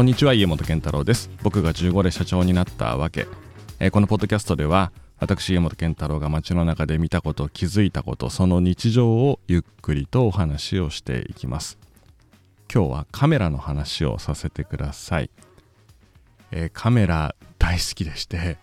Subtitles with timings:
[0.00, 1.28] こんにちは家本健太郎です。
[1.42, 3.26] 僕が15で社長になったわけ、
[3.80, 11.76] えーこのポッドキャストでは私家本健太郎が街の中で見たこと気づいたことその日常をゆっくりとお話をしていきます。
[12.74, 15.30] 今日はカメラの話をさせてください、
[16.50, 18.56] えーカメラ大好きでして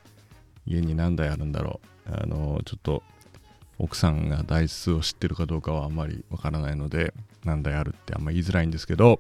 [0.65, 2.15] 家に何台あるんだろう。
[2.15, 3.03] あのちょっと
[3.77, 7.13] 奥さんが台数を知ってるかどうかはあんまりわからないので
[7.43, 9.19] 何台あるってあんま言いづらいんですけど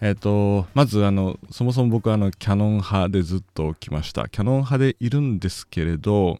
[0.00, 4.28] えっ、とまずあのそもそも僕はあのキャノン派でずっと来ました。
[4.28, 6.38] キャノン派でいるんですけれど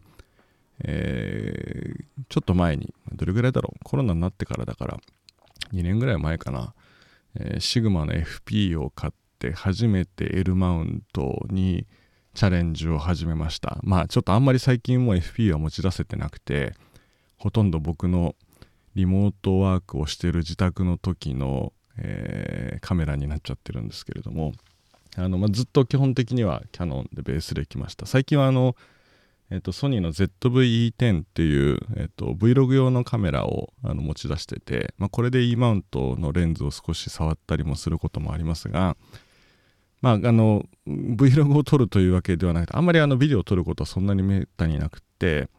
[0.83, 3.79] えーちょっと前にどれぐらいだろう？
[3.83, 4.97] コロナになってからだから
[5.73, 6.73] 2年ぐらい前かな、
[7.35, 11.87] えーシグマの FP を買って初めて L マウントに
[12.33, 13.79] チャレンジを始めました。
[13.81, 16.73] まあちょっとあんまり最近も FP は持ち出せてなくて
[17.37, 18.35] ほとんど僕の
[18.95, 24.53] リモートワークをしている自宅の時の、えーカメラになっちゃってるんですけれども
[25.15, 28.05] あの、まあ、ずっと基本的にはキャノンでベースで来ました。
[28.05, 28.75] 最近はあの、
[29.49, 38.95] えっとソニーの ZV-E10 っていう、えっと Vlog 用のカメラをあの持ち出してて、まあ、これで E マウントのレンズを少し触ったりもすることもありますが
[40.01, 45.49] まあ、あの Vlog を撮るというわけではなくてあんまりあのビデオを撮ることはそんなにめったになくて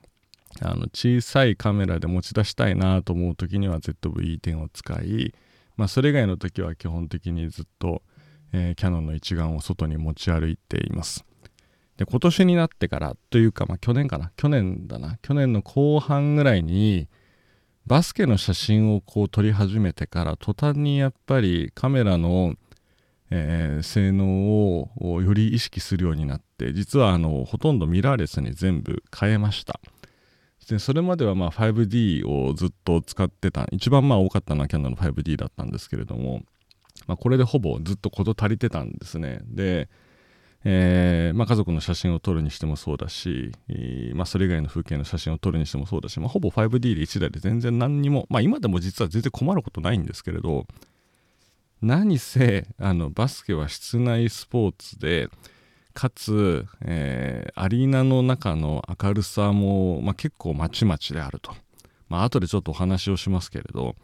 [0.60, 5.34] あの小さいカメラで持ち出したいなと思う時には ZV-E10 を使い、
[5.78, 8.02] まあ、それ以外の時は基本的にずっと、
[8.52, 11.24] えーキャノンの一眼を外に持ち歩いています。
[11.96, 14.30] で今年になってからというか、まあ、去年かな？
[14.36, 15.18] 去年だな？
[15.22, 17.08] 去年の後半ぐらいに
[17.86, 22.54] バスケの写真をこう撮り始めてから途端にやっぱりカメラの
[23.30, 24.26] えー性能
[24.78, 29.80] ををより意識するようになって実はあのほとんどミラーレスに全部変えました。
[30.68, 36.42] でそれまではまあ 5D をずっと使ってた一番まあ多かったのはキャノンの 5D だったんですけれども、
[37.06, 39.40] まあ、これでほぼずっと事足りてたんですね。
[39.44, 39.88] で、
[40.64, 43.52] えーまあ、家族の写真を撮るにしてもそうだし、
[44.14, 50.66] まあ、それ以外の風景の写真を撮るにしてもそうだし、まあ、ほぼ 5D で1台で全然何にも、まあ、今でも実は全然困ることないんですけれど
[51.80, 55.30] 何せあのバスケは室内スポーツで
[55.98, 61.52] かつ、えーアリーナの中の明るさも、まあ、結構まちまちであると、
[62.08, 63.96] まあ後でちょっとお話をしますけれど、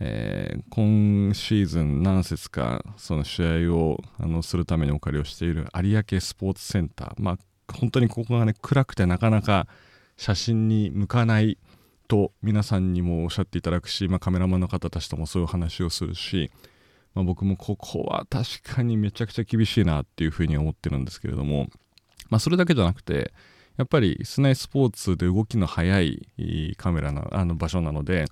[0.00, 7.14] えー今シーズン何節かその試合をあのするためにお借りをしている有明スポーツセンター。
[7.18, 7.38] まあ
[7.70, 9.66] 本当にここがね暗くてなかなか
[10.16, 11.58] 写真に向かない
[12.08, 16.50] と皆さんにもおっしゃっていただくし、まあ、カメラマンの方たちともそういう話をするし、
[17.14, 21.68] まあ、僕もここは確かにめちゃくちゃ厳しいなっていうふうに思ってるんですけれども、
[22.30, 23.32] まあ、それだけじゃなくて
[23.76, 26.26] やっぱり室内スポーツで動きの速い
[26.76, 28.26] カメラなあの場所なので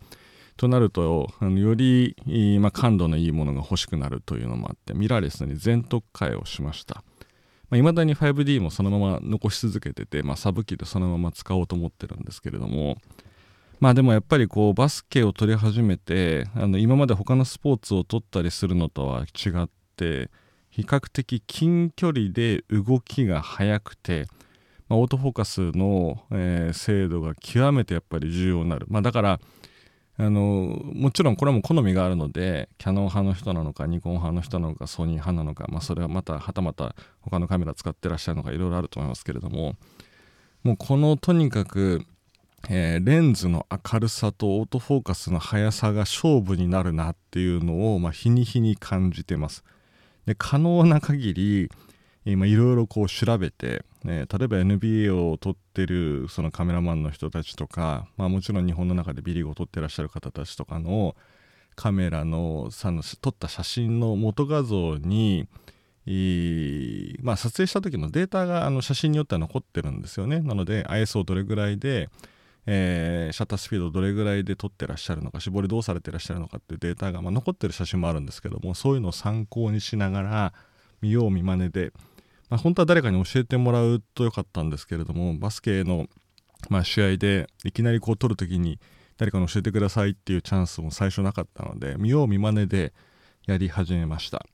[0.56, 2.14] となるとあのより、
[2.60, 7.02] まあ、感度のいいものが欲しくなるというのもあってミラーレスに全特化をしました。
[7.02, 7.02] い
[7.70, 12.98] まあ、未だに 5D もそのまま残し続けてて、まあ、サブ機でそのまま使おうと思ってるんですけれども
[13.80, 20.30] まあでもやっぱりこうバスケを取り始めてあの今まで他のスポーツを取ったりするのとは違って
[20.68, 24.26] 比較的近距離で動きが速くて、
[24.88, 29.40] まあ、オートフォーカスの、えー精度が極めてやっぱり重要になる、まあ、だから
[30.18, 39.76] あのもちろんこれはもう好みがあるのでキャノン派の人なのかニコン派の人なのかソニー派なのか、まあ、それはまたはたまた他のカメラ使ってらっしゃるのかいろいろあると思いますけれども
[40.62, 42.04] もうこのとにかく、
[42.68, 49.64] えーレンズの明るさとオートフォーカスの速さが勝負になるなっていうのを、まあ、日に日に感じてます。
[50.26, 51.70] で可能な限り
[52.24, 61.16] 今いろいろこう調べて、ね、例えば NBA を撮ってるそのカメラマンの人たちとか、まあ、もちろん日本の中でビリーを撮ってらっしゃる方たちとかの
[61.74, 65.48] カメラのさの撮った写真の元画像に
[67.22, 72.08] まあ、撮影した時のデータがあの写真によっては残ってるんですよねなので ISO どれぐらいで、
[72.72, 80.52] えーシャッタースピードどれぐらいで撮ってらっしゃるのか絞りどうされてらっしゃるのかっていうデータが、まあ、残ってる写真もあるんですけどもそういうのを参考にしながら
[81.00, 81.92] 見よう見まねで、
[82.48, 86.06] まあ、本当は誰かに教えてもらうとよかったんですけれどもバスケの、
[86.68, 88.78] まあ、試合でいきなりこう撮る時に
[89.18, 92.92] 誰かに教えてくださいっていうチャンスも最初なかったので見よう見まねで
[93.46, 94.46] やり始めました。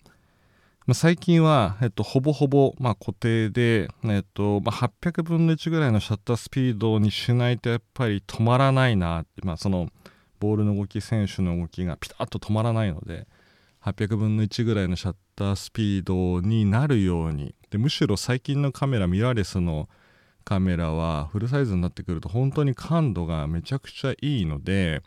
[0.86, 9.88] まあ、最近は、えっと、ほぼほぼ、まあ、固定で、えっとまあ、800分の1ぐらいのシャッタースピードにしないとやっぱり止まらないな、まあ、その
[10.38, 13.26] ボールの動き選手の動きがピタッと止まらないので
[13.84, 17.54] 800分の1ぐらいのシャッタースピードになるように。
[17.70, 19.88] でむしろ最近のカメラミラーレスの
[20.44, 25.02] カメラはフルサイズになってくると本当に感度がめちゃくちゃいいので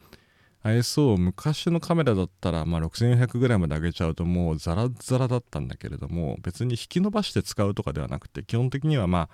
[0.64, 9.30] ISO 昔のカメラだったら、まあ、6400ぐらいまで上げちゃうともうザラザラだったんだけれども別に引き伸ばして使うとかではなくて基本的にはま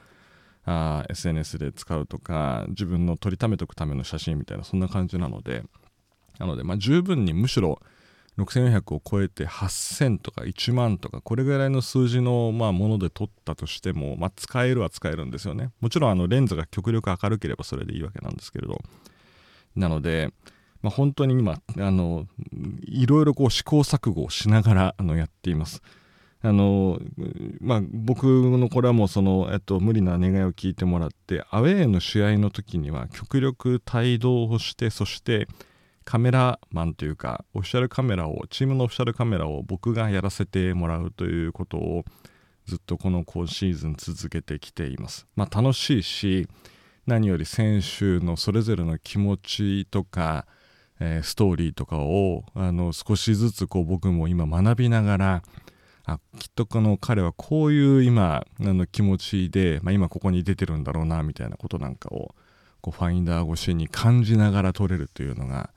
[0.66, 5.63] ああ SNS で使うとか自分の撮りためとくための写真みたいなそんな感じなので
[6.39, 7.80] なので、まあ、十分にむしろ
[8.38, 15.72] 6400を超えて8000とか1万とかこれぐらいの数字のまあもので撮ったとしても、まあ、使えるは使えるんですよね。
[15.80, 18.81] もちろんあのレンズが極力明るければそれでいいわけなんですけれど。
[19.75, 20.31] なので、
[20.86, 22.28] まあ、本当に今あの
[22.84, 25.82] いろいろこう試行錯誤をしながらあのやっています
[26.44, 27.00] あの
[27.60, 35.48] まあ、僕のこれはもうその、えっと、無理な願いを聞いてもらってアウェーの試合の時には極力帯同をしてそして
[36.04, 42.06] カメラマンというかオフィシャルカメラをチームのオフィシャルカメラを僕がやらせてもらうということを
[42.68, 45.26] ずっとこの今シーズン続けてきています。
[45.36, 46.48] まあ、楽しいし
[47.08, 50.48] 何より選手のそれぞれの気持ちとか、
[51.00, 55.44] えー、ストーリーとかをあの少しずつこう僕も今学びながら
[56.06, 62.36] あきっとこの彼はこういう今あの気持ちで、まあ、今ここに出てるんだろうなみたいなことなんかを
[62.82, 65.72] こうファインダー越しに感じながら撮れるというのが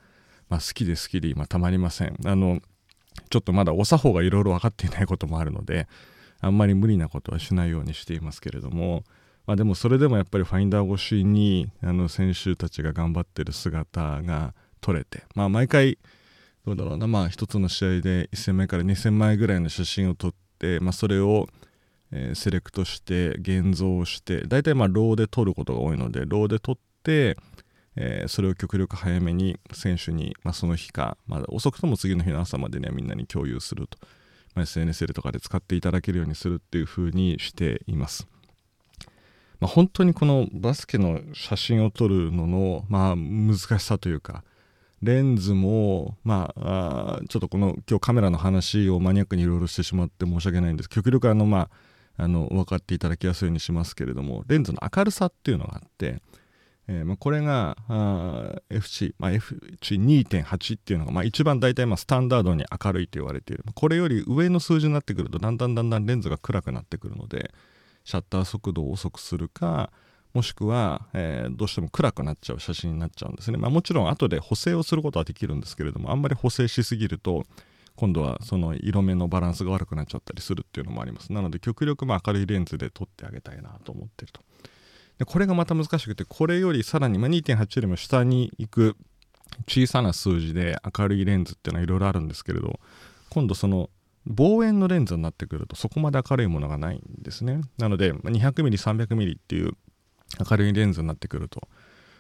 [0.49, 2.17] まあ、好きで好きで今たまりません。
[2.25, 2.61] あの
[3.31, 5.89] ちょっとまだお作法がいろいろ分かっていないこともあるので
[6.41, 9.03] あんまり無理なことはしないようにしていますけれども、
[9.47, 15.99] まあ、でもそれでもやっぱりファインダー越しにあの選手たちが頑張ってる姿が撮れて、まあ、毎回
[16.67, 17.07] どうだろうな。
[17.07, 21.49] まあ一つの試合で1000枚から2000枚ぐらいの写真を撮って、まあ、それを
[22.13, 27.37] えー、セレクトして現像して大体まあローで撮ることが多いのでローで撮って、
[27.97, 33.99] えー、それを極力早めに選手に、まあ、その日か、まあ、遅くとも次の日の朝までにはみんなに共有すると、
[34.55, 38.27] まあ、SNS とかで使っていただけるようにするっていう風にしています。
[39.61, 44.45] まあ、本当にこのバスケの写真を撮るのの、まあ、難しさというか
[45.03, 50.89] レンズも、まあ、あちょっとこの今日カメラの話をマニアックにいろいろしてしまって申し訳ないんです。
[50.89, 51.69] 極力あの、ま
[52.17, 56.21] あ、あの分かっていただきやすいようにしますけれどもレンズの明るさっていうのがあって
[56.91, 57.77] えーまあ、これが
[58.71, 63.65] FC、まあ、FC2.8 っていうのが、まあ、一番大体まあスタンダードに明るいと言われている。
[63.75, 67.53] これより上の数字になってくるとだんだんだんだんレンズが暗くなってくるので
[68.05, 69.93] シャッター速度を遅くするか
[70.35, 77.45] もしくは、えー、どうしても暗くなっちゃう写真になっちゃうんですね、まあ、もちろん後で補正をすることはできるんですけれどもあんまり補正しすぎると
[77.97, 81.33] 今度はその色目のバランスが悪くなっちゃったりするっていうのもあります。
[81.33, 84.41] なので極力まあ明るいレンズで撮ってあげたいなと思ってると。
[85.19, 88.97] でこれがまた難しくてこれよりさらに、まあ、2.8よりも下に行く
[89.67, 92.79] 小さな数字で明るいレンズっていうのはいろいろあるんですけれど
[93.31, 93.91] 今度その
[94.27, 97.63] 望遠のレンズになってくるとそこまで明るいものがないんですね。
[97.79, 99.73] なので 200mm300mm っていう
[100.51, 101.69] 明るいレンズになってくると、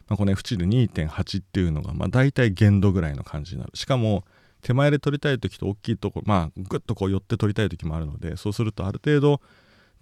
[0.08, 3.72] まあ、この F 値で2.8っていうのがまあ大体限度ぐらいの感じになる。
[3.75, 4.25] しかも
[4.62, 9.40] 手前で撮りたい時と大きいとこまあグッとこう寄って撮りたい時もあるのでそうするとある程度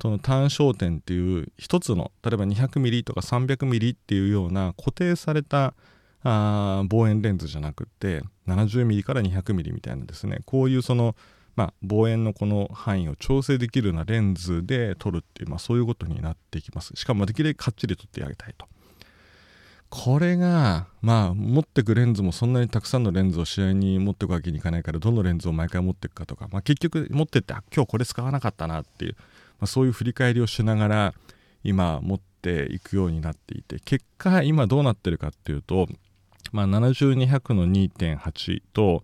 [0.00, 5.74] その単焦点っていう一つの例えば 200mm とか 300mm っていうような固定された
[6.22, 10.40] あ望遠レンズじゃなくって 70mm から 200mm みたいなですね。
[10.44, 11.14] こういうその、
[11.56, 16.92] まあ、望遠のこの範囲を調整できるようなレンズで撮るっていう、まあ、そういうことになっていきます。
[16.94, 18.66] しかもできるだけかっちり撮ってあげたいと。
[19.88, 29.16] これがまあ持ってくレンズもそんなにたくさんのレンズを試合に持ってくわけにいかないからどのレンズを毎回持っていくかとか、まあ、結局持ってってあ今日これ使わなかったなっていう
[29.58, 31.14] まあ、そういう振り返りをしながら
[31.64, 35.88] 今持っていくようになっていて結果今どうなってるかっていうと、
[36.52, 39.02] まあ、70200の2.8と、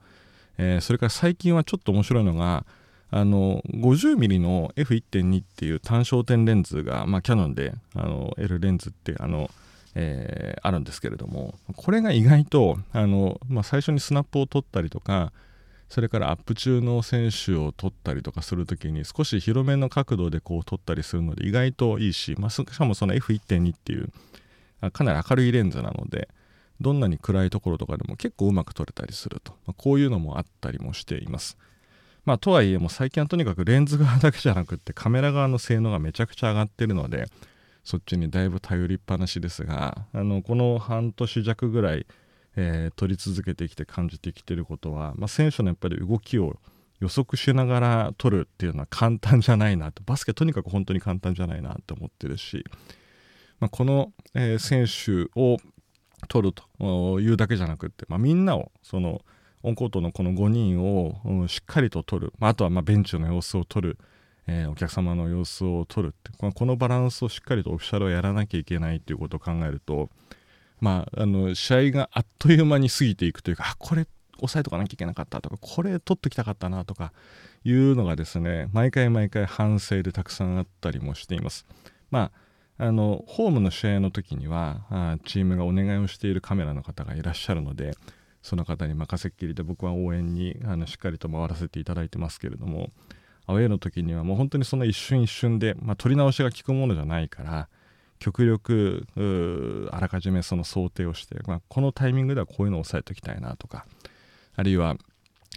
[0.59, 2.65] えー、それから最近はちょっと面白いのが
[3.11, 9.51] あの 50mm の F1.2 っていう単焦点レンズが、まあ、キャノンであの L レンズってあの、
[9.95, 15.31] えー、あるんですけれどもこれが意外とあの、まあ、最初にスナップを撮ったりとか
[15.91, 24.11] それからアップ中の選手を撮ったりとかする時に少し広めの角度でこう撮ったりするので意外といいし、まあ、しかもその F1.2 っていう
[24.91, 26.31] かなり明るいレンズなので
[26.83, 31.57] どんなに暗いところとかでも結構うまく撮れたりすると、まあ、こういうのもあったりもしています。
[32.25, 37.27] まあ、とはいえもう最近はとにかくレンズ側だけじゃなくってカメラ側の性能がめちゃくちゃ上がってるので
[37.83, 42.07] そっちにだいぶ頼りっぱなしですがあのこの半年弱ぐらい
[42.57, 46.57] えー、取り続けてきて感じてきてることは、まあ、選手のやっぱり動きを
[47.01, 52.65] 予測しながら取るっていうのは簡単じゃないなとバスケとにかく本当に簡単じゃないなと思ってるし、
[53.59, 55.57] まあ、この、えー、選手を
[56.29, 59.23] 取るというだけじゃなくって、まあ、みんなをその
[59.63, 63.99] オンコートのこの5人を、うん、しっかりと取る、まあ、あとはまベンチの様子を取る、
[64.47, 66.53] えー、お客様の様子を取るって。
[66.53, 70.11] このバランスをしっかりとオフィシャルはやらなきゃいけないっていうことを考えると
[70.83, 74.05] まあ、あの試合があっという間に過ぎていくというかこれ
[74.39, 77.13] 抑えとかなきゃいけなかったとかこれ取っときたかったなとか
[77.63, 81.67] いうのがですね毎回毎回反省でたくさんあったりもしています。
[82.11, 82.31] まあ
[82.83, 87.93] あのホームの試合の時にはあチームがお願いをしているカメラの方がいらっしゃるので
[88.43, 92.91] その方に任せっきりで僕は応援にあのしっかりと回らせていただいてますけれども
[93.47, 97.69] アウェーの時にはもう本当にその一瞬一瞬で、まあ、取り直しが効くものじゃないから
[98.19, 99.07] 極力
[99.93, 103.87] あらかじめその想定をして、まあ、このタイミングではこういうのを抑えておきたいなとか
[104.57, 104.97] あるいは、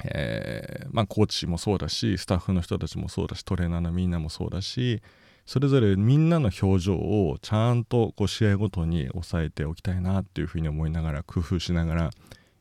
[0.03, 5.01] えー、まあ、コーチもそうだしスタッフの人たちもそうだしトレーナーのみんなもそうだし
[5.46, 12.10] それぞれみんなの表情をちゃんとこう試合ごとに抑えておきたいなっていうふうに思いながら工夫しながら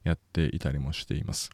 [0.05, 1.50] やっていたりもしています。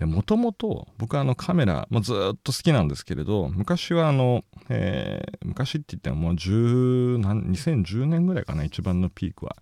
[0.00, 9.56] もともと僕はあのカメラ、まあ、ずっと好きなんですけれど昔はあの、えー、昔って言ってももう10何2010年ぐらいかな一番のピークは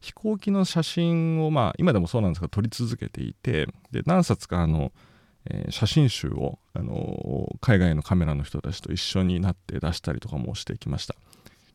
[0.00, 4.92] 飛行機の写真をまあ今でもそうなんですが撮り続けていてで何冊かあの、
[5.46, 11.14] えー、写真集を、あの海外のカメラの人たちと一緒になって出したりとかもしてきました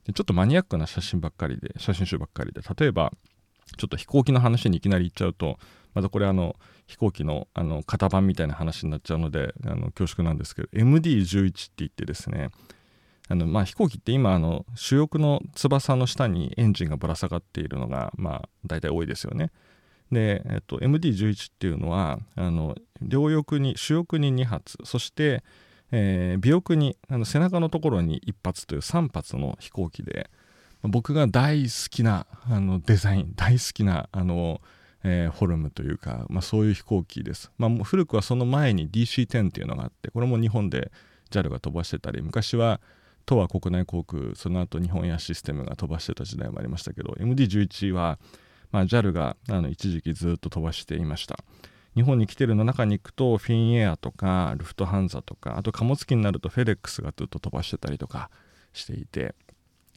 [0.06, 3.12] でちょっとマニアックな写真ばっかりで写真集ばっかりで例えば
[3.78, 5.58] ちょっと飛行機の話にいきなり行っちゃうと
[5.94, 6.56] またこれあの
[6.88, 12.50] 飛行機のあの型番みたいな話になっちゃうのであの恐縮なんですけど MD11 って言ってですね
[13.30, 19.52] あのまあ、飛行機って今あの主翼の翼の下にエンジンがぶら下がっているのが、まあ、大体多いですよね。
[20.12, 25.44] で、えっと、MD11 っていうのはあの両翼に主翼に2発そして、
[25.92, 30.30] えー、尾翼にあの背中のところに1発という3発の飛行機で
[30.84, 34.62] 僕が大好きなあのデザイン大好きなあの
[35.04, 37.52] えー、フォルムというか、まあ、そういう飛行機です。
[37.58, 40.92] まあ、古くはその前に DC-10 っていうのがあってこれも日本で
[41.30, 42.80] JAL が飛ばしてたり昔は
[43.26, 48.18] 都は国内航空その後日本エアシステムが飛ばしてた時代もありましたけど MD11 は、
[48.74, 51.38] まあ、JAL があの一時期ずっと飛ばしていました。
[51.96, 58.32] 日本に来てるの中に行くとフィンエアとかルフトハンザとかあと貨物機になるとフェデックスがずっと飛ばしてたりとか
[58.74, 59.36] していて、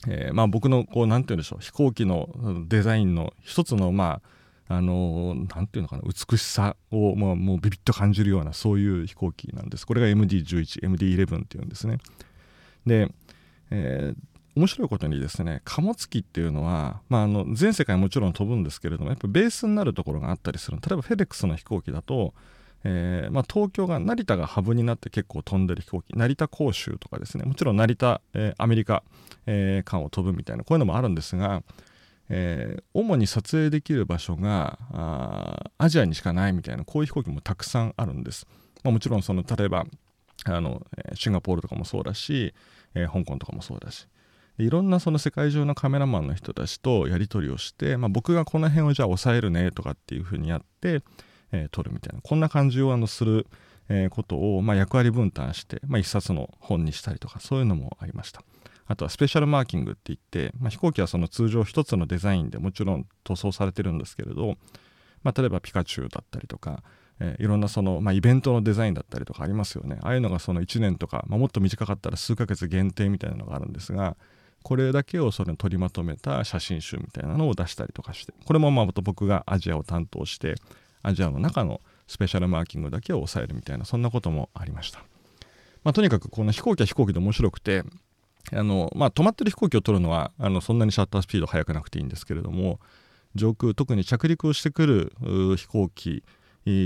[0.07, 2.29] えー、まあ僕のこう何て言うんでしょう飛行機の
[2.69, 4.21] デザインの一つのま
[4.69, 11.99] ああの何ていうのかな美しさを、まあ、もうビビッと感じるようなそういう飛行機なんですこれが MD11、MD11 っていうんですね
[12.85, 13.09] で、
[13.71, 20.79] えー、面白いことにですね貨物機っていうのは、まあ、あの全世界もちろん飛ぶんですけれどもやっぱベースになるところがあったりする。
[20.79, 22.33] 例えばフェデックスの飛行機だと、
[22.83, 29.03] えーまあ、東京が成田がハブになって結構飛んでる飛行機成田航州とかですねもちろん成田、えー、アメリカ、
[29.47, 31.63] えー、間を飛ぶみたいなこういうのもあるんですが
[32.29, 34.81] えー、主に撮影できる場所が
[35.79, 38.47] アジアにしかないみたいなこういう飛行機もたくさんあるんです、
[38.83, 39.87] まあ、もちろんその例えば
[40.45, 40.85] あの
[41.15, 42.53] シンガポールとかもそうだし、
[42.95, 44.09] えー、香港とかもそうだし。
[44.59, 51.03] いろんなその世界中のカメラマンの人たちとやり取りをして、まあ、僕がこの辺をじゃあ抑えるねとかっていうふうにやって、
[51.53, 53.47] えー、撮るみたいなこんな感じをあのする、
[53.89, 58.43] えー、ことを、まあ、役割分担して、まあ、一冊の本にしたりとかそういうのもありました。
[58.89, 64.57] あとはスペシャルマーキングって言って、まあ、飛行機はその通常一つのデザインでもちろん塗装されてるんですけれど、
[65.25, 66.85] まあ、例えばピカチュウだったりとか、
[67.19, 74.17] えー、いろんなその、まあ、イベントのデザインだったりとかありますよねああいうのがその1年とか、まあ、もっと短かったら数ヶ月限定みたいなのがあるんですが
[74.67, 80.57] これだけをそれ取りまとめた写真集みたいなのを出したりとかしてこれもまあ僕がアジアを担当して
[81.05, 85.05] アジアの中のスペシャルマーキングだけを抑えるみたいなそんなこともありました。
[85.85, 87.85] まあ、とにかくこの飛行機は飛行機で面白くて
[88.53, 92.81] あの、まあ、止まってる飛行機を撮るのはあのそんなにシャッタースピード速くなくていいんですけれども
[93.37, 95.13] 上空特に着陸をしてくる
[95.57, 96.25] 飛行機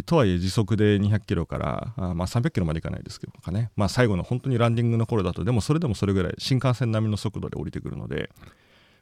[0.04, 8.30] とはいえ時速で200キロからあ、まあ、300キロまでいかないですけどかね、まあ、最後の本当にランディングの頃だとでもそれでもそれぐらい新幹線並みの速度で降りてくるので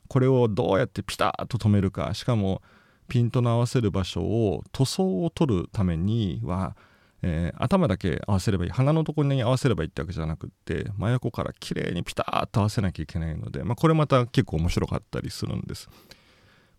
[0.08, 2.62] これをどうやってピタッと止めるかしかも
[3.08, 6.76] ピントの合わせる場所を塗装を取るためには
[7.23, 15.88] えー、頭だけ合わせればいい鼻のところに合わせればいいってわけじゃなくって真横から綺麗にピタッと合わせなきゃいけないので、まあ、これまた結構面白かったりするんです。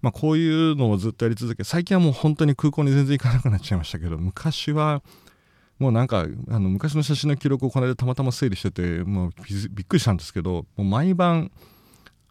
[0.01, 5.01] まあ、こういうのをずっとやり続け最近はもう本当に空港に全然行かなくなっちゃいましたけど昔は
[5.77, 9.31] もうなんかあの昔の写真の記録をこの間たまたま整理しててもう
[9.71, 11.51] びっくりしたんですけどもう毎晩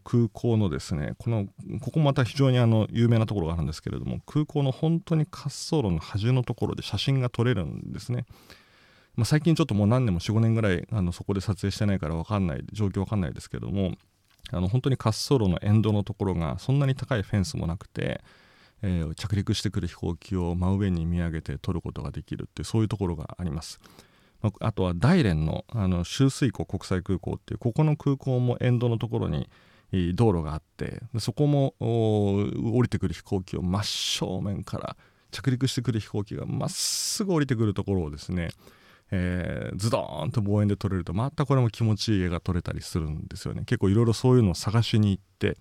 [0.03, 1.48] 空港のですねこの
[1.82, 8.25] ここまた非常にあの有名なところがあるんですけれども空港の本当に滑走路の端のところで写真が撮れるんですね。
[9.15, 13.94] まあ、最近ちょっともう何年も45年ぐらいあのそこで撮影してないから分かんない状況分かんないですけども
[14.51, 18.21] あの本当に滑走路のエンドのところがそんなに高いフェンスもなくて、
[18.81, 23.79] えー、着陸してくる飛行機を真上に見上げて撮ることができるってそういうところがあります。
[24.60, 29.48] あとは大連のあの周水湖国際空港っていうここの空港もエンドのところに
[30.15, 34.98] 道路があってそこも降りてくる飛行機を真正面から
[35.31, 38.50] 着陸してくる飛行機がまっすぐ降りてくるところをですね
[39.12, 43.63] えー、ズドーンと望遠で撮れるとまたこれも気持ちいい絵が撮れたりするんですよね。
[43.65, 45.58] 結構いろいろそういうのを探しに行って、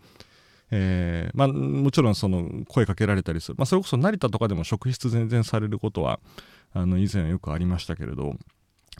[0.70, 6.20] えー、まあ、もちろんその声かけられたりする、まあ、それこそ成田とかでも職質全然されることは
[6.72, 8.36] あの以前よくありましたけれど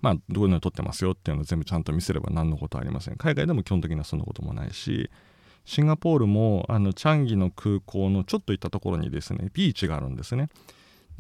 [0.03, 3.17] まあどういうの撮ってますよっていうのを全部ちゃんと見せれば何のことありません。
[3.17, 5.11] 海外でも基本的にはそんなこともないし
[5.65, 10.49] シンガポールもあのチャンギの空港のちょっと行ったところにですねビーチがあるんですね。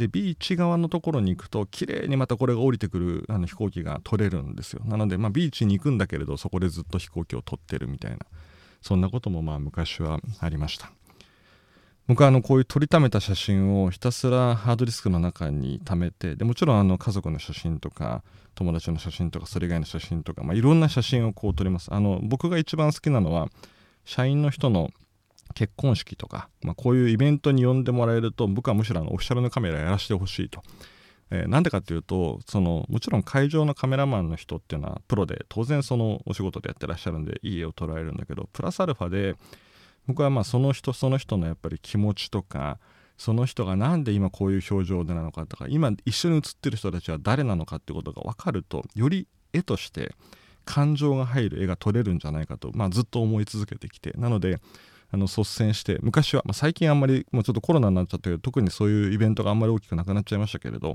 [0.00, 4.80] でビーチ側のところに行くと綺麗にまたこれが降りてくるあの飛行機が撮れるんですよ。
[4.86, 8.18] なので、まあ、ビーチに行くんだけれどそこでずっと飛行機を撮ってるみたいな
[8.80, 10.90] そんなこともまあ昔はありました。
[12.06, 21.92] 僕はあのこういう撮りためた写真をひたすらハードディスクの中に貯めてでもちろんあの家族の写真とか友達の写真とかそれ以外の写真とか、まあ、いろんな写真をこう撮ります。
[21.92, 23.48] あの僕が一番好きなのは
[24.06, 24.90] 社員の人の
[25.54, 30.62] 結婚式とか、まあ、こういうイベントに呼んでもらえると僕はむしろのオフィシャルのカメラやらせてほしいと。
[31.30, 39.36] え、なんでかっていうとそのもちろん会場のカメラマンの人っていうのはプロで当然そのお仕事でやってらっしゃるんでいい絵を捉えるんだけどプラスアルファで
[40.06, 42.78] 僕はまあその人その人のやっぱり気持ちとか
[43.16, 50.14] その人が何で今こういう表情でなのかとか今一緒に写ってる人たちは誰なのかってことが分かるとより絵として
[50.64, 54.60] 感情が入る絵が撮れるんじゃないかと、まあ、ずっと思い続けてきてなので
[55.12, 60.94] あの率先して昔は、まあ、最近あんまりもうちょっとコロナになっちゃったけど特にそういうイベントがあんまり大きくなくなっちゃいましたけれど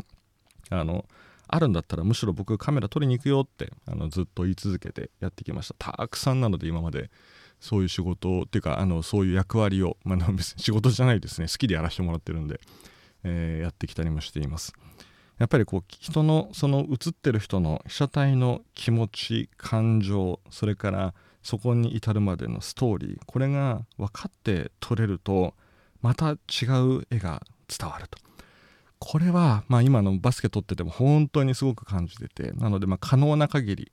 [0.70, 1.06] あの
[1.48, 5.98] あるんだったらむしろ僕カメラ撮りに行くよってあのずっと言い続けてやってきました。
[5.98, 7.12] たくさんなので今まで
[7.60, 11.48] そういう仕事っていうかあのそういう役割を、まあ、別に仕事じゃないですね。
[11.48, 12.60] 好きでやらせてもらってるんで、
[13.24, 14.74] えー、やってきたりもしています。
[15.38, 21.14] やっぱりこう人のその映ってる人の被写体の気持ち感情それから
[21.46, 25.54] そこに至るまでのストーリーこれが分かって撮れると
[26.02, 26.36] また違
[26.98, 28.18] う絵が伝わると。
[28.98, 33.92] これは、まあ、今のバスケ撮ってても本当にすごく感じててなのでま可能な限り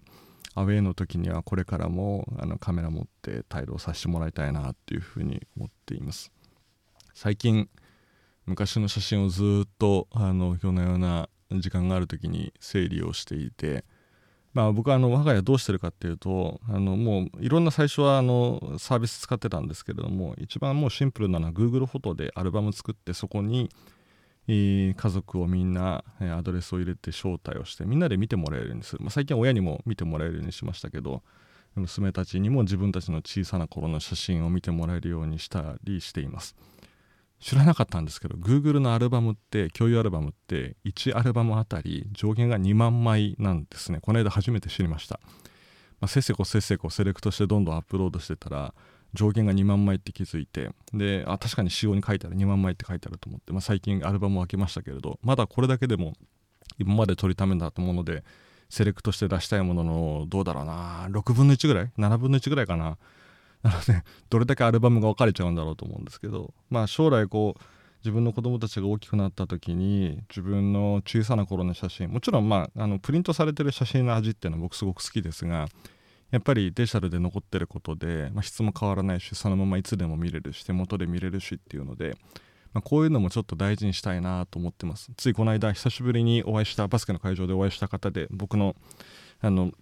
[0.55, 6.33] アウェーの時にはこれからもあのカメラ持って帯同させてもらいたいなっていうふうに思っています。
[7.13, 7.69] 最近
[8.47, 13.85] 昔の写真をずっとあの今日のような時間がある時に整理をしていて
[14.55, 23.71] まあ、僕はあの我が家どうしてるかっていうとあのもういろんな最初はあのサービス使ってたんですけれども一番もうシンプルなのは Google フォトでアルバム作ってそこに
[24.47, 31.23] 家族をみんなアドレスを入れて招待をしてみんなで見てもらえるようにする、まあ、最近は親にも見てもらえるようにしましたけど
[31.75, 36.55] 娘たちにも自分たちの小さな頃の写真を見てもらえるようにしたりしています。
[37.43, 43.99] 知らなかったんですけど Google のアルバムって共有アルバムって1アルバムあたり上限が2万枚なんですね。
[44.01, 45.19] この間初めて知りました、
[46.01, 48.73] まあ、せっせこせっせこセレクトしてどんどんアップロードしてたら
[49.13, 56.13] 上限が2万枚って気づいてであ確かに仕様に書いてある2万枚って書いてあると思って、まあ、最近アルバムを開けましたけれどまだこれだけでも
[56.79, 58.23] 今まで撮りためだと思うので
[58.71, 62.97] セレクトして出したいもののどうだろうな6分の1ぐらい？7分の1ぐらいかな？
[63.63, 67.63] なので どれだけアルバムが分かれちゃうんだろうと思うんですけどまあ将来こう
[68.01, 75.69] 自分の子供たちが大きくなった時に自分の小さな頃の写真もちろんまああのプリントされてる写真の味っていうのは僕すごく好きですが
[76.33, 82.17] やっぱりデジタルで残ってることで、まあ、質も変わらないしそのままいつでも見れるし手元で見れるしっていうので、
[82.73, 85.13] まあ、こういうのもちょっと大事にしたいなと思ってます。
[85.17, 88.75] ついこの間久しぶりにお会いしたバスケの会場でお会いした方で僕の
[89.43, 89.73] あの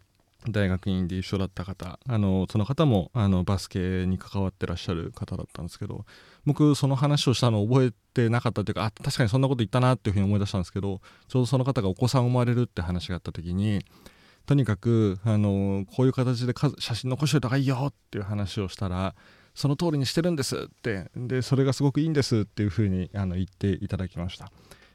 [0.49, 6.07] 大学院で一緒だった方あのその方もあのバスケに関わってらっしゃる方だったんですけど
[6.47, 13.85] 僕その話をしたのを覚えてなかったというかあ確かにそんなこと言ったなっていうふうに思い出したんですけどちょうどその方がお子さん生まれるって話があった時に
[14.47, 19.15] とにかくあのこういう形で写真残しておいた方がいいよっていう話をしたら
[19.55, 24.51] その通りにしてるんですってでそれがすごくいいんですっていうふうにあの言っていただきました。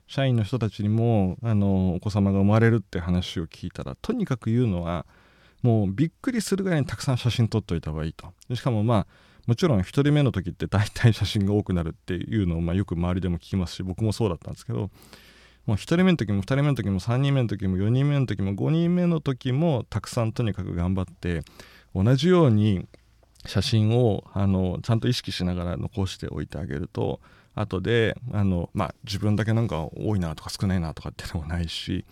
[0.08, 5.06] 社員の人たちにもあのお子様が生まれるって話を聞いたらとにかく言うのは
[5.66, 8.32] もうびっくりするぐらいにたくさん写真撮っといた方がいいと。
[8.54, 9.08] しかもまあ
[9.48, 14.92] もちろん1人目の時って大体写真が多くなるっていうのをまあよく周りでも聞きますし僕もそうだったんですけど
[15.66, 21.42] もう1人目の時も2人目の時も3人目の時も4人目の時も5人目の時もたくさんとにかく頑張って
[21.96, 22.88] 同じように
[23.46, 27.20] 写真をあのちゃんと意識しながら残しておいてあげると
[27.56, 32.06] 後であの、まあ、自分だけなんか多いなとか少ないなとかっていうのもないし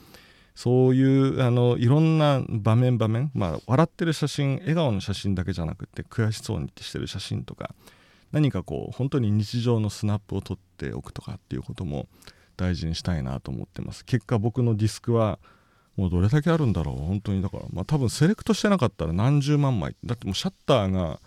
[0.55, 7.73] そういうあのいろんな場面場面、まあ、笑ってる写真笑顔の写真だけじゃなくて悔しそうにしてる写真とか
[8.31, 12.07] 何かこう本当に日常のスナップを撮っておくとかっていうことも
[12.57, 14.05] 大事にしたいなと思ってます。
[14.05, 15.39] 結果僕のディスクは
[15.95, 16.95] もうどれだけあるんだろう。
[16.97, 19.95] 本当にだからまあ多分セレクトしてなかったら何十万枚。
[20.03, 21.19] だってもうシャッターが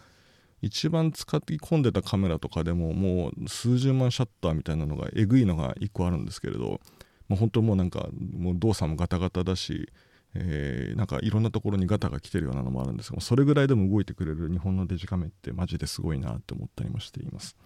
[0.63, 6.81] 一番使い込んでたカメラとかでももう数十万シャッターみたいなのがえぐいのが1個あるんですけれど
[7.29, 9.89] もう本当もうなんかもう動作もガタガタだし、
[10.35, 17.57] えー、なんかいろんなところにガタが来てるようなのもあるんですがそれぐらいでも動いてくれる日本のデジカメってマジですごいなって思ったりもしています。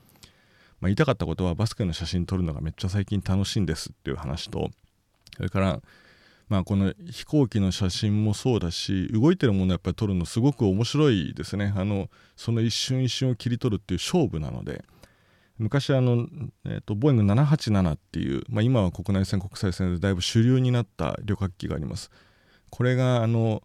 [0.81, 4.70] まあ、言いたかったことはバスケの写真撮るのがめっちゃ最近楽しいんですっていう話と
[5.37, 5.81] それから
[6.49, 14.83] まあこの飛行機の写真もそうだし動いてるものやっぱり撮るのすごく面白いですねあのその一瞬一瞬を切り取るっていう勝負なので
[15.61, 16.27] 昔あの、
[16.64, 22.11] えーと、ボーイング787っていう、まあ、今は国内線国際線でだいぶ主流になった旅客機があります。
[22.70, 23.62] これがあの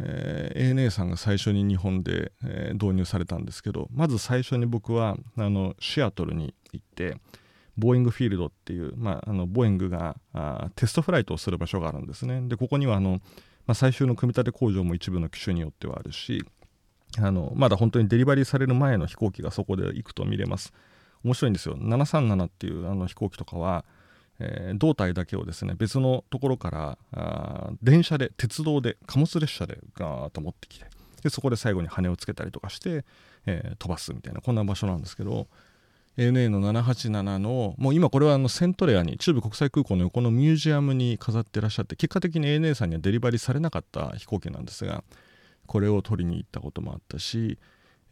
[0.00, 7.16] えー、ANA さんが最初に日本で、えー、導入されたんですけどまず最初に僕はあのシアトルに行って
[7.76, 12.40] ボーイングフィールドっていう、まあ、あのボーイングがあテストフライトをする場所があるんですね。
[12.48, 13.20] でここにはあの、
[13.66, 16.44] まあ、最終の組み立て工場も一部の機種によってはあるし
[17.18, 20.72] あのまだ本当にデリバリーされる前の飛行機がそこで行くと見れます。
[21.24, 21.76] 面白いんですよ。
[21.76, 23.84] 737っていうあの飛行機とかは
[24.40, 30.86] えー、胴体だけをですね別のところからあ電車で鉄道で貨物列車でガーッと持ってきて
[31.22, 33.04] でそこで最後に羽をつけたりとかして、
[33.46, 35.48] えー、飛ばすみたいなこんな場所なんですけど
[36.16, 45.02] ANA の787のもう今これはあのセントレアに中部国際空港の横のミュージアムに飾ってらっしゃって結果的に ANA さんにはデリバリーされなかった飛行機なんですが
[45.66, 47.58] これを取りに行ったこともあったし、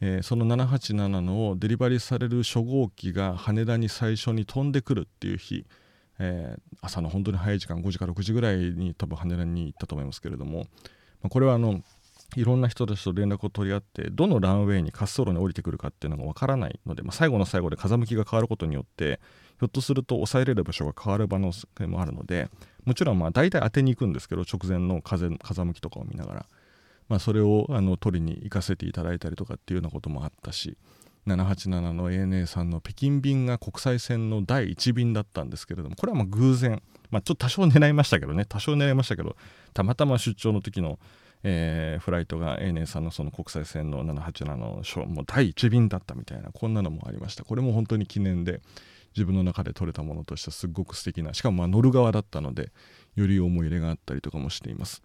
[0.01, 5.65] えー、その787のデリバリーされる初号機が羽田に最初に飛んでくるっていう日
[6.19, 10.65] えー、朝の本当に早い時間5時か6時ぐらいに多分羽田に行ったと思いますけれども、ま
[11.25, 11.81] あ、これはあの
[12.35, 19.19] いろんな人たちと連絡を取り合ってどのランウェイに滑走路に降りてくるかっていうのがわからないので、まあ、最後の最後で風向きが変わることによって
[19.59, 21.51] ひょっとすると抑えれる場所が変わる場の
[21.87, 22.49] もあるので
[22.83, 26.45] もちろんまあ大体当てに行くんですけど直前の風風向きとかを見ながら、
[27.09, 30.77] まあ、それをあの取りに行かせていただいたりとかっていうようなこともあったし
[31.27, 39.35] 787の ANA さんの北京便が国際線の第1便だったんですけれどもこれはま偶然、まあ、ちょっと多少狙いましたけどね多少狙いましたけど
[39.73, 40.99] たまたま出張の時の、
[41.43, 47.43] えー、フライトが ANA さんのその国際線の787のも第1便だったみたいなこんなのもありました。
[47.43, 48.61] これも本当に記念で
[49.15, 52.71] 自分の中で撮れたものとしてはすごく素敵なしかもま乗る側だったので
[53.15, 55.01] より思い入れがあったりとかもしています。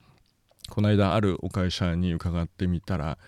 [0.70, 3.18] この間あるお会社に伺ってみたら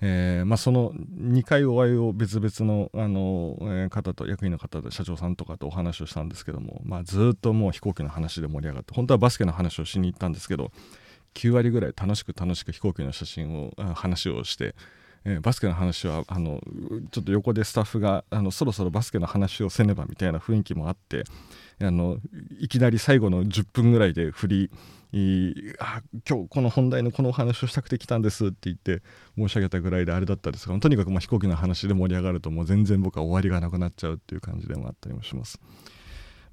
[0.00, 10.70] えーまあ、その2回お会いを別々のあの、えー、方と役員の方で社長さんとかとお話をしたんですけども、まあ、ずっともう飛行機の話で盛り上がって本当はバスケの話をしに行ったんですけど
[11.34, 14.74] 9割ぐらい楽しく楽しく飛行機の写真を話をして、
[15.24, 16.60] えー、バスケの話はあの
[17.10, 21.24] ちょっと横でスタッフがあのそろそろバスケの話をせねばみたいな雰囲気もあって
[21.80, 22.18] あの
[22.58, 24.70] いきなり最後の10分ぐらいで振り
[25.78, 29.02] あ今日この本題のこのお話をしたくて来たんですって言って
[29.38, 35.58] 申し上げたぐらいであれだったんですがとにかくま飛行機の話で盛り上がるともう全然僕は終わりがなくなっちゃうっていう感じでもあったりもします。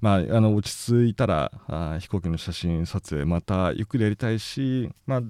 [0.00, 5.22] まあ、あの落ち着いたらあ飛行機の写真撮影またゆっくりやりたいし、まあ、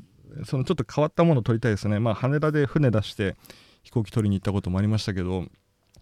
[0.44, 3.36] そのちょっと変わったものを撮りたいですね、まあ、羽田で船出して
[3.82, 5.44] 飛行機撮りに行ったこともありましたけど、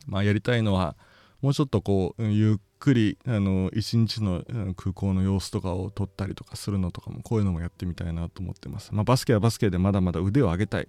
[0.06, 0.96] まあ、やりたいのは
[1.42, 4.42] もうちょっとこうゆっくりあの一日の
[4.76, 10.88] 空港の様子とかを撮ったりとかするのとかもこういうのもやってみたいなと思ってます、まあ、バスケはバスケでまだまだ腕を上げたい。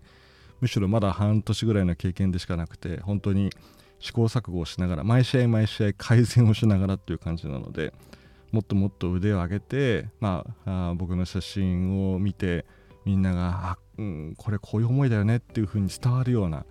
[0.62, 3.50] むしろまだ半年ぐらいの経験でしかなくて本当に
[4.00, 7.93] 試行錯誤をしながら毎試合毎試合改善をしながらっていう感じなので
[8.52, 12.65] もっともっと腕を上げて、まあ、あ僕の写真を見て
[13.06, 16.65] みんながあ、うん、これこういう思いだよねっていう風に伝わるような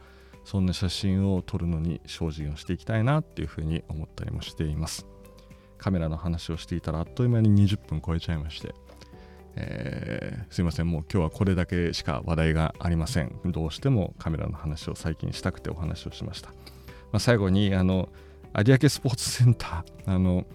[0.44, 5.07] そんな写真を撮るのに精進をしていきたいなっていう風に思ったりもしています。
[5.79, 8.75] カメラの話をしていたらあっという間に20分超えちゃいまして、
[9.57, 10.90] えー、すいません。
[10.90, 13.38] もう今日はこれだけしか話題がありません。
[13.47, 16.55] どうしてもカメラの話を最近したくてお話をしました、ま
[17.14, 18.09] あ、最後にあの
[18.57, 20.14] 有明スポーツセンター。
[20.14, 20.47] あの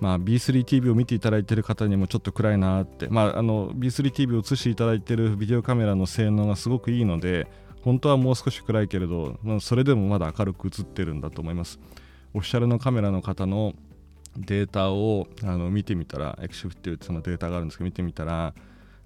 [0.00, 7.46] まあ、B3TV を見ていただいている方にもちょっと暗いなって、まあ、あの B3TV を映していただいているビデオカメラの性能がすごくいいので
[7.82, 11.78] 本当はもう少し暗いけれど、まあ、それでもまだ明るく映ってるんだと思います。
[12.34, 13.74] オフィシャルのカメラの方の
[14.36, 18.54] データをあの見てみたらエクシフっていうそのデータがあるんですけど見てみたら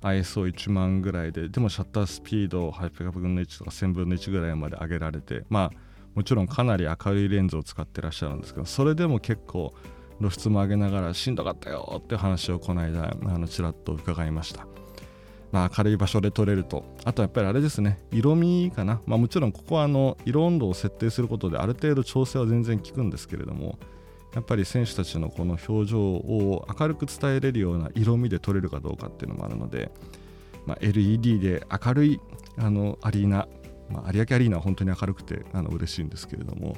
[0.03, 5.72] ISO1 万ぐらいででもシャッタースピードを800分の1とか1000分の1ぐらいまで上げられてまあ
[6.14, 9.74] もちろんかなり明るいレンズを使ってらっしゃるんですけどそれでも結構
[10.20, 14.66] 露出も上げながらしんどかったよって話をこの間あのちらっと伺いました、
[15.50, 16.85] まあ、明るい場所で撮れると。
[17.04, 23.78] あとやっぱりあれですね色味かな、まあ、もちろんここはあの色温度を設定することである程度調整は全然効くんですけれども
[24.35, 29.90] やっぱり選手たちのこの表情を明るく伝えれるような色味で撮れるかどうかっていうのもあるので、
[30.66, 32.20] まあ、LED で明るい
[32.56, 33.48] あのアリーナ、
[33.88, 36.76] まあ、有明アリーナは本当に明るくてあの嬉しいんですけれども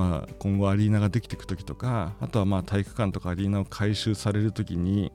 [0.00, 5.12] まあ、今後アリーナができていく時とかあとはまあ体育館とかアリーナを改修される時に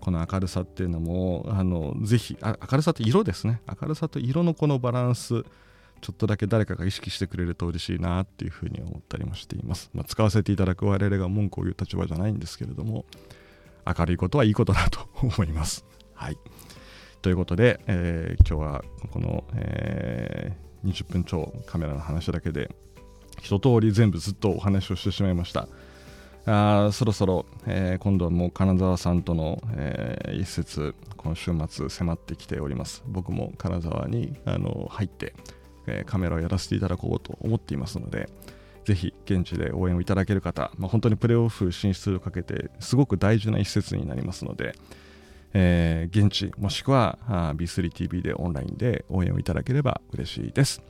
[0.00, 3.60] この明るさっていうのもあのぜひ明るさって色ですね。
[3.66, 5.42] 明るさと色のこのバランス
[6.00, 13.04] ちょっとだけ誰かが意識してくれると嬉しいなっていうふうに思ったりもしています、まあ、使わせていただく我々が文句を言う立場じゃないんですけれども
[13.84, 15.84] 明るいことはいいことだと思います。
[16.14, 16.38] はい。
[17.20, 22.70] ということで、えー、今日はこの、えー、20分超カメラの話だけで
[23.40, 25.68] 一通り全部ずっとお話をしてしまいました
[26.46, 35.34] あそろそろ、えー、今度はもう金沢さんとの、えー、一節今週末迫ってきております僕も金沢にあの入って、
[35.86, 38.28] えー、カメラをやらせていただこうと思っていますので
[38.84, 44.74] ぜひ現地で応援をいただける方、まあ、本当にプレーオフ進出をかけてすごく大事な一節になりますので、
[45.52, 47.18] えー、現地もしくは
[47.56, 50.82] B3TV でオンラインで応援をいただければ嬉しいです。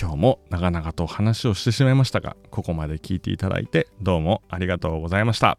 [0.00, 5.58] 今日も長々と話をしてしまいましたが、ここまで聞いていただいてどうもありがとうございました。